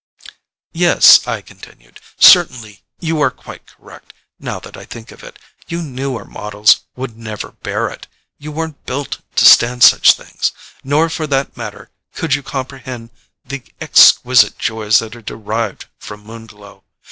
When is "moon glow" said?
16.21-16.83